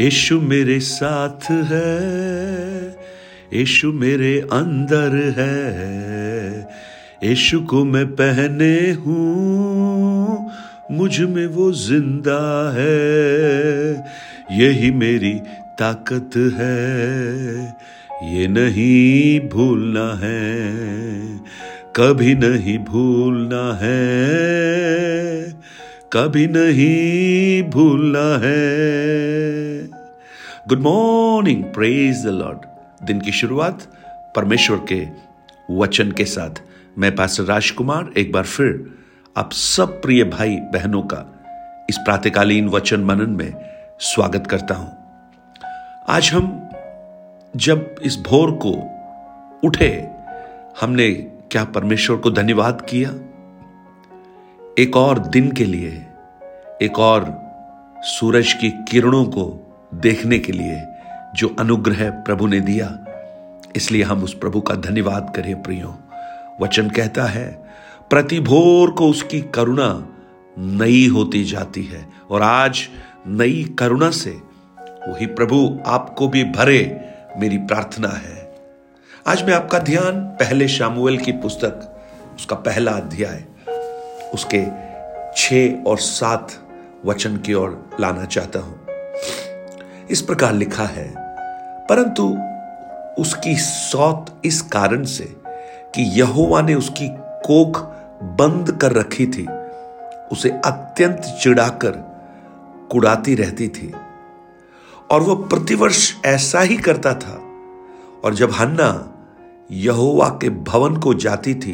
[0.00, 1.90] यीशु मेरे साथ है,
[3.54, 6.68] यीशु मेरे अंदर है,
[7.24, 10.50] यीशु को मैं पहने हूँ,
[10.90, 12.40] मुझमें वो ज़िंदा
[12.74, 13.92] है,
[14.52, 15.34] यही मेरी
[15.78, 17.76] ताकत है,
[18.24, 21.40] ये नहीं भूलना है,
[21.96, 25.52] कभी नहीं भूलना है,
[26.12, 29.61] कभी नहीं भूलना है।
[30.68, 32.58] Good morning praise the Lord
[33.06, 33.82] दिन की शुरुआत
[34.36, 35.08] परमेश्वर के
[35.70, 36.50] वचन के साथ।
[36.98, 38.98] मैं पास्टर राजकुमार एक बार फिर
[39.36, 41.40] आप सब प्रिय भाई बहनों का
[41.90, 43.52] इस प्रातकालीन वचन मनन में
[44.00, 44.96] स्वागत करता हूँ।
[46.08, 46.68] आज हम
[47.56, 48.72] जब इस भोर को
[49.64, 50.08] उठे,
[50.80, 51.10] हमने
[51.50, 53.10] क्या परमेश्वर को धन्यवाद किया?
[54.78, 56.06] एक और दिन के लिए,
[56.82, 57.40] एक और
[57.98, 60.82] सूरज की किरणों को देखने के लिए
[61.36, 62.98] जो अनुग्रह प्रभु ने दिया,
[63.76, 65.94] इसलिए हम उस प्रभु का धन्यवाद करें प्रियो।
[66.60, 67.46] वचन कहता है
[68.10, 69.88] प्रति भोर को उसकी करुणा
[70.56, 72.80] नई होती जाती है और आज
[73.26, 74.30] नई करुणा से
[75.08, 76.80] वही प्रभु आपको भी भरे
[77.38, 78.40] मेरी प्रार्थना है।
[79.26, 81.88] आज मैं आपका ध्यान पहले शामुएल की पुस्तक,
[82.36, 83.44] उसका पहला अध्याय,
[84.34, 84.64] उसके
[85.36, 86.52] छ और सात
[87.06, 88.80] वचन की ओर लाना चाहता हूँ।
[90.10, 91.14] इस प्रकार लिखा है,
[91.86, 92.38] परंतु
[93.22, 95.24] उसकी सौत इस कारण से
[95.94, 97.08] कि यहोवा ने उसकी
[97.46, 97.78] कोख
[98.22, 99.46] बंद कर रखी थी,
[100.32, 101.90] उसे अत्यंत चिढ़ाकर
[102.90, 103.92] कुड़ाती रहती थी।
[105.10, 107.40] और वह प्रतिवर्ष ऐसा ही करता था।
[108.24, 109.14] और जब हन्ना
[109.70, 111.72] यहोवा के भवन को जाती थी,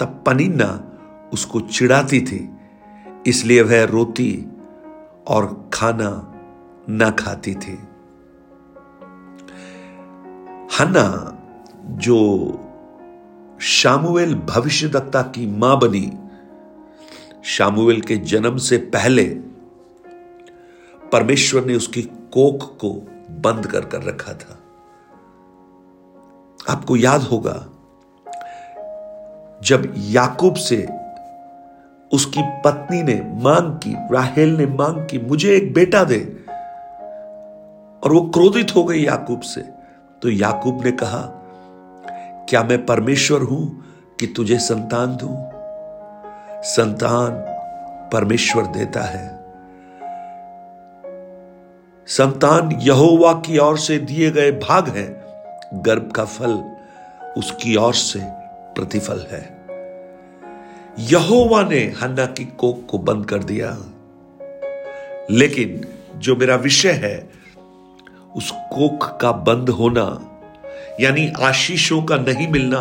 [0.00, 0.92] तब पनीना
[1.32, 2.50] उसको चिढ़ाती थी,
[3.26, 4.46] इसलिए वह रोती
[5.28, 6.30] और खाना
[6.90, 7.78] न खाती थी।
[10.78, 11.38] हन्ना,
[11.84, 12.18] जो
[13.60, 16.12] शामुएल भविष्यदत्ता की माँ बनी,
[17.44, 19.24] शामुएल के जन्म से पहले
[21.12, 22.90] परमेश्वर ने उसकी कोख को
[23.30, 24.60] बंद कर कर रखा था।
[26.68, 27.70] आपको याद होगा,
[29.62, 30.88] जब याकूब से
[32.12, 36.43] उसकी पत्नी ने मांग की, राहेल ने मांग की, मुझे एक बेटा दे।
[38.04, 39.60] और वो क्रोधित हो गई याकूब से।
[40.22, 41.40] तो याकूब ने कहा,
[42.48, 43.84] क्या मैं परमेश्वर हूँ
[44.20, 45.50] कि तुझे संतान दूँ?
[46.62, 47.30] संतान
[48.12, 49.44] परमेश्वर देता है।
[52.06, 55.24] संतान यहोवा की ओर से दिए गए भाग है।
[55.74, 56.64] गर्भ का फल
[57.36, 58.20] उसकी ओर से
[58.74, 59.64] प्रतिफल है।
[60.98, 63.78] यहोवा ने हन्ना की कोक को बंद कर दिया।
[65.30, 65.88] लेकिन
[66.18, 67.43] जो मेरा विषय है
[68.36, 70.06] उस कोक का बंद होना,
[71.00, 72.80] यानी आशीषों का नहीं मिलना,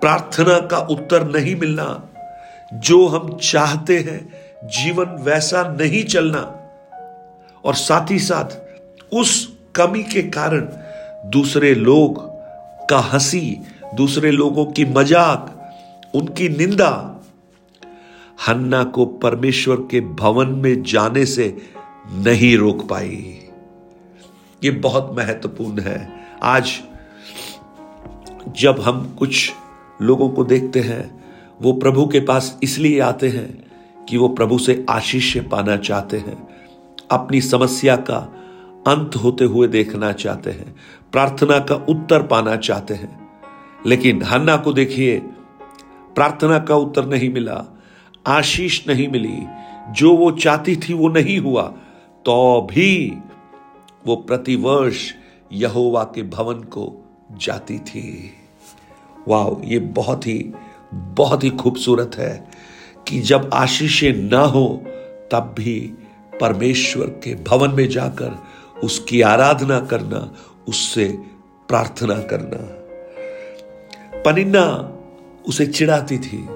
[0.00, 2.08] प्रार्थना का उत्तर नहीं मिलना,
[2.74, 4.20] जो हम चाहते हैं
[4.64, 6.40] जीवन वैसा नहीं चलना,
[7.64, 8.58] और साथ ही साथ
[9.14, 10.68] उस कमी के कारण
[11.30, 12.18] दूसरे लोग
[12.90, 13.60] का हँसी,
[13.94, 15.54] दूसरे लोगों की मज़ाक,
[16.14, 17.14] उनकी निंदा,
[18.48, 21.56] हन्ना को परमेश्वर के भवन में जाने से
[22.10, 23.47] नहीं रोक पाई।
[24.64, 26.70] ये बहुत महत्वपूर्ण है। आज
[28.48, 29.52] जब हम कुछ
[30.02, 31.24] लोगों को देखते हैं,
[31.62, 36.36] वो प्रभु के पास इसलिए आते हैं कि वो प्रभु से आशीष पाना चाहते हैं,
[37.10, 38.18] अपनी समस्या का
[38.86, 40.74] अंत होते हुए देखना चाहते हैं,
[41.12, 43.30] प्रार्थना का उत्तर पाना चाहते हैं।
[43.86, 45.18] लेकिन हन्ना को देखिए,
[46.14, 47.64] प्रार्थना का उत्तर नहीं मिला,
[48.26, 49.38] आशीष नहीं मिली,
[49.90, 51.62] जो वो चाहती थी वो नहीं हुआ
[52.26, 53.18] तो भी
[54.08, 55.12] वो प्रतिवर्ष
[55.52, 56.84] यहोवा के भवन को
[57.32, 58.32] जाती थी।
[59.28, 60.52] वाह ये बहुत ही
[60.94, 62.48] बहुत ही खूबसूरत है
[63.08, 64.82] कि जब आशीषें ना हो,
[65.32, 65.80] तब भी
[66.40, 68.36] परमेश्वर के भवन में जाकर
[68.84, 70.34] उसकी आराधना करना,
[70.68, 71.08] उससे
[71.68, 72.60] प्रार्थना करना।
[74.22, 74.64] पनिन्ना
[75.48, 76.46] उसे चिढ़ाती थी।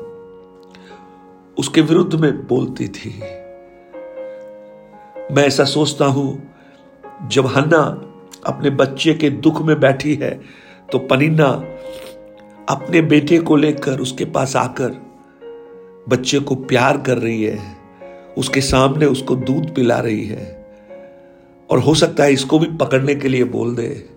[1.58, 3.10] उसके विरुद्ध में बोलती थी,
[5.32, 6.51] मैं ऐसा सोचता हूँ
[7.28, 8.08] जब हन्ना
[8.46, 10.40] अपने बच्चे के दुख में बैठी है
[10.92, 11.64] तो पनिन्ना
[12.69, 15.12] अपने बेटे को लेकर उसके पास आकर
[16.08, 17.76] बच्चे को प्यार कर रही है।
[18.38, 20.74] उसके सामने उसको दूध पिला रही है।
[21.70, 24.08] और हो सकता है इसको भी पकड़ने के लिए बोल दे।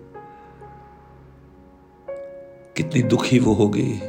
[2.76, 4.00] कितनी दुखी वो होगी।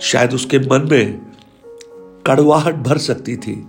[0.00, 1.20] शायद उसके मन में
[2.26, 3.68] कड़वाहट भर सकती थी।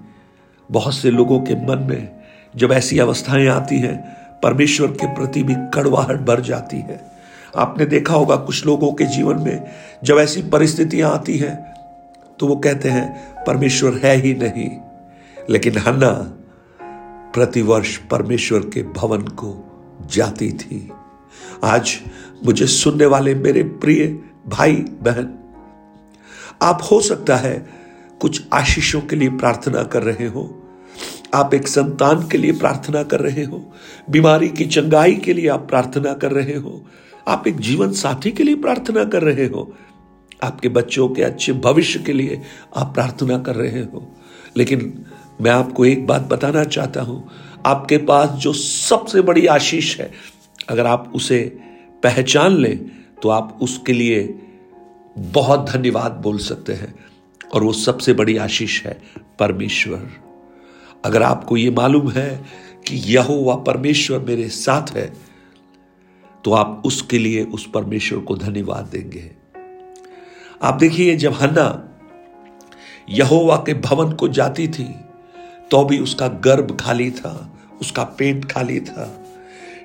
[0.71, 2.19] बहुत से लोगों के मन में
[2.55, 7.01] जब ऐसी अवस्थाएँ आती हैं परमेश्वर के प्रति भी कड़वाहट भर जाती है।
[7.55, 9.69] आपने देखा होगा कुछ लोगों के जीवन में
[10.03, 11.55] जब ऐसी परिस्थितियाँ आती हैं
[12.39, 14.69] तो वो कहते हैं, परमेश्वर है ही नहीं।
[15.49, 16.11] लेकिन हन्ना
[17.33, 19.51] प्रतिवर्ष परमेश्वर के भवन को
[20.11, 20.91] जाती थी।
[21.63, 21.97] आज
[22.45, 24.07] मुझे सुनने वाले मेरे प्रिय
[24.47, 25.33] भाई, बहन,
[26.61, 27.69] आप हो सकता है
[28.19, 30.62] कुछ आशीषों के लिए प्रार्थना कर रहे हो
[31.33, 33.73] आप एक संतान के लिए प्रार्थना कर रहे हो,
[34.09, 36.85] बीमारी की चंगाई के लिए आप प्रार्थना कर रहे हो,
[37.27, 39.73] आप एक जीवन साथी के लिए प्रार्थना कर रहे हो,
[40.43, 42.41] आपके बच्चों के अच्छे भविष्य के लिए
[42.77, 44.07] आप प्रार्थना कर रहे हो।
[44.57, 45.05] लेकिन
[45.41, 47.29] मैं आपको एक बात बताना चाहता हूँ,
[47.65, 50.11] आपके पास जो सबसे बड़ी आशीष है,
[50.69, 51.39] अगर आप उसे
[52.03, 52.77] पहचान लें
[53.21, 54.23] तो आप उसके लिए
[55.17, 56.93] बहुत धन्यवाद बोल सकते हैं,
[57.53, 58.97] और वो सबसे बड़ी आशीष है
[59.39, 60.09] परमेश्वर।
[61.03, 62.29] अगर आपको ये मालूम है
[62.87, 63.27] कि यह
[63.67, 65.05] परमेश्वर मेरे साथ है
[66.43, 69.29] तो आप उसके लिए उस परमेश्वर को धन्यवाद देंगे।
[70.61, 71.67] आप देखिए, जब हन्ना
[73.09, 74.83] यहोवा के भवन को जाती थी
[75.71, 77.51] तो भी उसका गर्भ खाली था,
[77.81, 79.09] उसका पेट खाली था।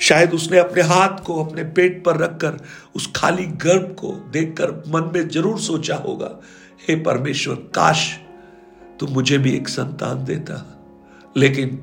[0.01, 2.59] शायद उसने अपने हाथ को अपने पेट पर रखकर
[2.95, 6.31] उस खाली गर्भ को देखकर मन में ज़रूर सोचा होगा,
[6.89, 8.09] हे परमेश्वर, काश
[9.01, 10.65] तू मुझे भी एक संतान देता।
[11.37, 11.79] लेकिन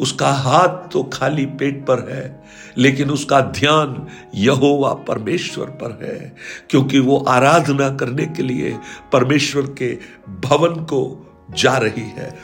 [0.00, 2.44] उसका हाथ तो खाली पेट पर है,
[2.78, 6.36] लेकिन उसका ध्यान यहोवा परमेश्वर पर है,
[6.70, 8.76] क्योंकि वो आराधना करने के लिए
[9.12, 9.98] परमेश्वर के
[10.28, 11.02] भवन को
[11.50, 12.34] जा रही है।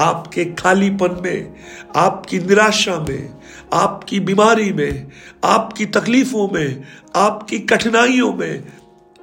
[0.00, 1.54] आपके खालीपन में,
[1.96, 3.34] आपकी निराशा में,
[3.72, 5.10] आपकी बीमारी में,
[5.44, 6.84] आपकी तकलीफों में,
[7.16, 8.64] आपकी कठिनाइयों में,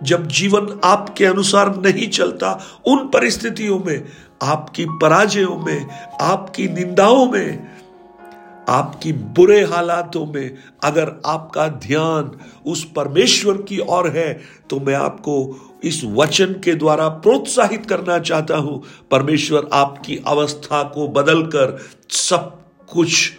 [0.03, 4.05] जब जीवन आपके अनुसार नहीं चलता, उन परिस्थितियों में
[4.43, 5.87] आपकी पराजयों में,
[6.21, 7.67] आपकी निंदाओं में,
[8.69, 12.31] आपकी बुरे हालातों में अगर आपका ध्यान
[12.65, 18.57] उस परमेश्वर की ओर है तो मैं आपको इस वचन के द्वारा प्रोत्साहित करना चाहता
[18.57, 21.77] हूँ। परमेश्वर आपकी अवस्था को बदलकर
[22.09, 22.61] सब
[22.93, 23.31] कुछ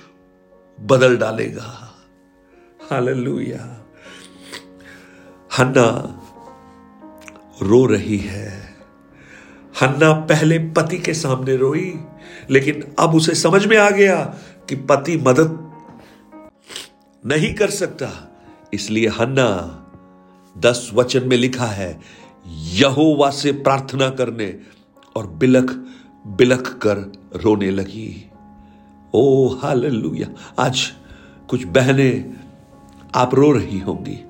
[0.81, 1.95] बदल डालेगा।
[2.91, 3.87] हालेलुया।
[5.59, 5.89] हन्ना
[7.63, 8.70] रो रही है।
[9.83, 12.01] हन्ना पहले पति के सामने रोई,
[12.51, 14.35] लेकिन अब उसे समझ में आ गया
[14.69, 15.71] कि पति मदद
[17.27, 18.37] नहीं कर सकता।
[18.75, 19.77] इसलिए हन्ना
[20.59, 22.01] दस वचन में लिखा है,
[22.47, 24.59] यहोवा से प्रार्थना करने
[25.17, 25.85] और बिलख
[26.27, 28.31] बिलख कर रोने लगी।
[29.15, 30.27] ओ, हालेलुया।
[30.59, 30.93] आज
[31.49, 32.35] कुछ बहनें
[33.15, 34.25] आप रो रही होंगी।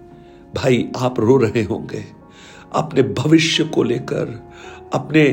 [0.55, 2.20] भाई, आप रो रहे होंगे।
[2.73, 4.51] अपने भविष्य को लेकर,
[4.95, 5.25] अपने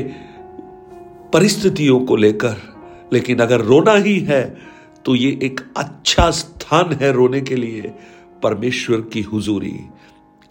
[1.32, 2.56] परिस्थितियों को लेकर।
[3.12, 4.56] लेकिन अगर रोना ही है
[5.04, 7.92] तो ये एक अच्छा स्थान है रोने के लिए,
[8.42, 9.78] परमेश्वर की हुजूरी।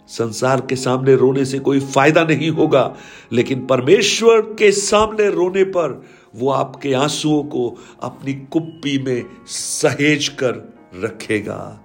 [0.08, 2.94] संसार के सामने रोने से कोई फ़ायदा नहीं होगा,
[3.32, 6.02] लेकिन परमेश्वर के सामने रोने पर
[6.36, 7.68] वो आपके आंसुओं को
[8.02, 11.80] अपनी कुप्पी में सहेज कर रखेगा।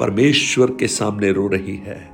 [0.00, 2.09] परमेश्वर के सामने रो रही है।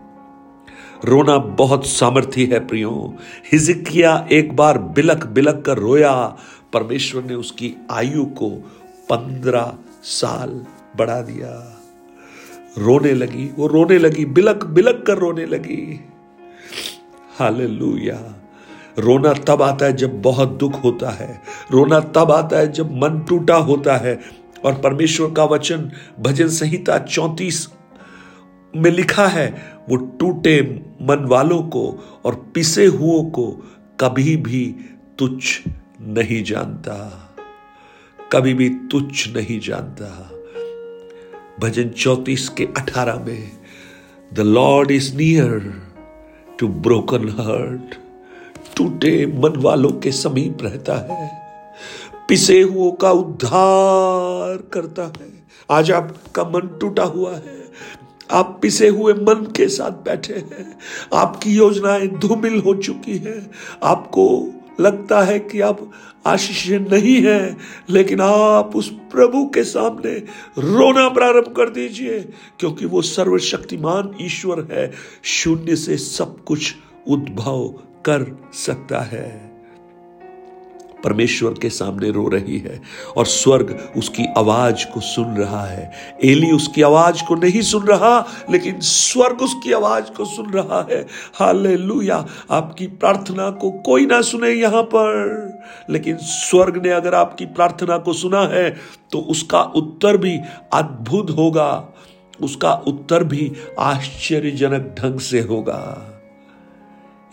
[1.05, 3.15] रोना बहुत सामर्थ्य है प्रियो।
[3.53, 6.37] हिजकिया एक बार बिलक बिलक कर रोया।
[6.73, 8.51] परमेश्वर ने उसकी आयु को
[9.11, 10.67] पंद्रह साल
[10.97, 11.83] बढ़ा दिया।
[12.79, 16.05] रोने लगी, वो रोने लगी बिलक बिलक कर रोने लगी।
[17.39, 18.43] हालेलुया।
[18.99, 21.43] रोना तब आता है जब बहुत दुख होता है।
[21.73, 24.21] रोना तब आता है जब मन टूटा होता है।
[24.65, 27.69] और परमेश्वर का वचन, भजन संहिता चौतीस
[28.77, 29.47] में लिखा है,
[29.89, 30.61] वो टूटे
[31.03, 31.85] मन वालों को
[32.25, 33.47] और पिसे हुओं को
[34.01, 34.65] कभी भी
[35.19, 35.61] तुच्छ
[36.01, 36.97] नहीं जानता।
[38.33, 40.31] कभी भी तुच्छ नहीं जानता।
[41.61, 43.53] भजन चौतीस के अठारह में
[44.33, 45.73] the Lord is near
[46.59, 47.95] to broken heart
[48.77, 51.31] टूटे मन वालों के समीप रहता है,
[52.29, 55.31] पिसे हुओं का उद्धार करता है।
[55.71, 57.66] आज आपका मन टूटा हुआ है।
[58.31, 60.79] आप पिसे हुए मन के साथ बैठे हैं।
[61.15, 63.51] आपकी योजनाएँ धूमिल हो चुकी हैं।
[63.83, 64.49] आपको
[64.81, 65.91] लगता है कि आप
[66.27, 67.57] आशीष नहीं है,
[67.91, 70.15] लेकिन आप उस प्रभु के सामने
[70.59, 72.21] रोना प्रारंभ कर दीजिए,
[72.61, 74.93] क्योंकि वो सर्वशक्तिमान ईश्वर है।
[75.23, 76.75] शून्य से सब कुछ
[77.09, 77.69] उद्भव
[78.05, 79.56] कर सकता है।
[81.05, 82.81] परमेश्वर के सामने रो रही है
[83.17, 85.91] और स्वर्ग उसकी आवाज़ को सुन रहा है।
[86.25, 91.01] एली उसकी आवाज़ को नहीं सुन रहा, लेकिन स्वर्ग उसकी आवाज़ को सुन रहा है।
[91.35, 95.15] हालेलुया। आपकी प्रार्थना को कोई ना सुने यहाँ पर,
[95.91, 98.71] लेकिन स्वर्ग ने अगर आपकी प्रार्थना को सुना है
[99.13, 100.39] तो उसका उत्तर भी
[100.73, 101.95] अद्भुत होगा।
[102.41, 106.16] उसका उत्तर भी आश्चर्यजनक ढंग से होगा।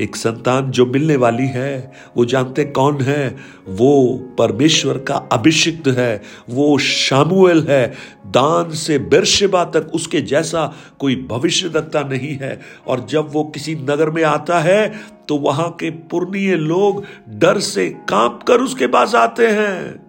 [0.01, 3.35] एक संतान जो मिलने वाली है, वो जानते कौन है?
[3.67, 7.93] वो परमेश्वर का अभिषिक्त है, वो शामुएल है।
[8.27, 13.75] दान से बिरशेबा तक उसके जैसा कोई भविष्य दत्ता नहीं है। और जब वो किसी
[13.75, 14.93] नगर में आता है
[15.27, 20.03] तो वहाँ के पुर्णीय लोग डर से काँप कर उसके पास आते हैं।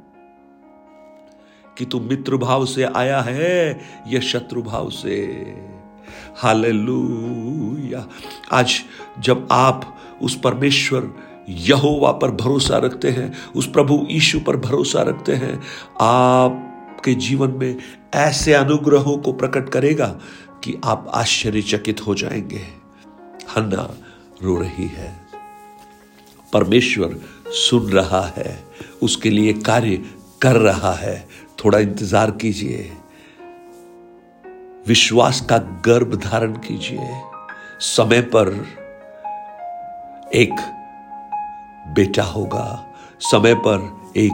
[1.79, 5.26] कि तू मित्र भाव से आया है या शत्रु भाव से?
[6.37, 8.09] हालेलुया।
[8.53, 8.81] आज
[9.19, 11.14] जब आप उस परमेश्वर
[11.49, 15.62] यहोवा पर भरोसा रखते हैं, उस प्रभु यीशु पर भरोसा रखते हैं,
[16.00, 17.76] आपके जीवन में
[18.14, 20.21] ऐसे अनुग्रहों को प्रकट करेगा
[20.64, 22.67] कि आप आश्चर्यचकित हो जाएँगे।
[23.57, 23.95] हन्ना
[24.43, 25.21] रो रही है।
[26.53, 27.17] परमेश्वर
[27.49, 28.64] सुन रहा है,
[29.03, 30.03] उसके लिए कार्य
[30.43, 31.29] कर रहा है।
[31.64, 32.93] थोड़ा इंतज़ार कीजिए।
[34.88, 37.21] विश्वास का गर्भ धारण कीजिए।
[37.81, 38.67] समय पर
[40.35, 40.53] एक
[41.88, 42.87] बेटा होगा।
[43.21, 44.33] समय पर एक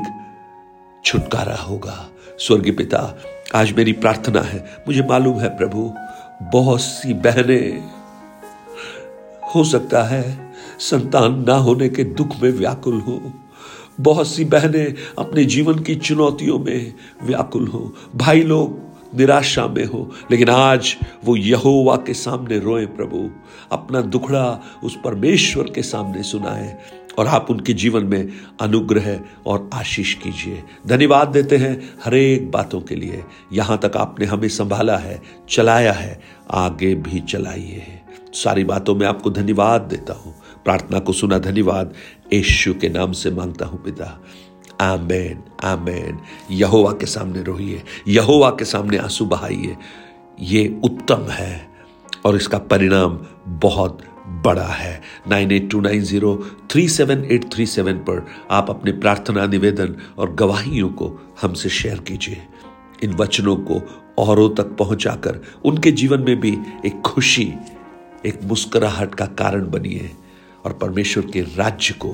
[1.04, 3.19] छुटकारा होगा। स्वर्गीय पिता,
[3.54, 5.95] आज मेरी प्रार्थना है। मुझे मालूम है प्रभु,
[6.42, 7.90] बहुत सी बहनें,
[9.54, 13.33] हो सकता है संतान ना होने के दुख में व्याकुल हो।
[14.00, 20.11] बहुत सी बहनें अपने जीवन की चुनौतियों में व्याकुल हो। भाई लोग निराशा में हो।
[20.31, 23.31] लेकिन आज वो यहोवा के सामने रोए प्रभु।
[23.73, 26.79] अपना दुखड़ा उस परमेश्वर के सामने सुनाए
[27.19, 28.29] और आप उनके जीवन में
[28.61, 34.49] अनुग्रह और आशीष कीजिए। धन्यवाद देते हैं हरेक बातों के लिए। यहाँ तक आपने हमें
[34.49, 38.00] संभाला है, चलाया है, आगे भी चलाइए।
[38.33, 41.95] सारी बातों में आपको धन्यवाद देता हूँ। प्रार्थना को सुना धन्यवाद।
[42.33, 44.23] यशु के नाम से माँगता हूँ पिता।
[44.80, 46.18] आमेन आमेन।
[46.50, 49.76] यहोवा के सामने रोइए, यहोवा के सामने आँसू बहाइए।
[50.40, 51.68] ये उत्तम है
[52.25, 53.18] और इसका परिणाम
[53.60, 54.02] बहुत
[54.44, 56.34] बड़ा है। Nine eight two nine zero
[56.70, 61.08] three seven eight three seven पर आप अपने प्रार्थना निवेदन और गवाहियों को
[61.42, 62.42] हमसे शेयर कीजिए।
[63.02, 63.80] इन वचनों को
[64.18, 66.56] औरों तक पहुंचाकर उनके जीवन में भी
[66.87, 67.52] एक खुशी,
[68.26, 70.10] एक मुस्कुराहट का कारण बनिए
[70.64, 72.12] और परमेश्वर के राज्य को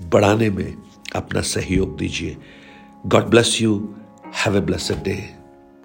[0.00, 0.74] बढ़ाने में
[1.14, 2.36] अपना सहयोग दीजिए।
[3.06, 3.94] God bless you
[4.36, 5.35] have a blessed day